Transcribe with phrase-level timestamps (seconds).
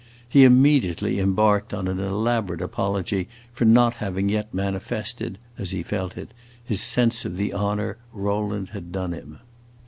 [0.27, 6.17] He immediately embarked on an elaborate apology for not having yet manifested, as he felt
[6.17, 6.31] it,
[6.65, 9.37] his sense of the honor Rowland had done him.